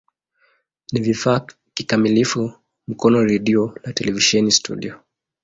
Ni 0.91 0.99
vifaa 0.99 1.47
kikamilifu 1.73 2.51
Mkono 2.87 3.23
redio 3.23 3.77
na 3.85 3.93
televisheni 3.93 4.51
studio. 4.51 4.99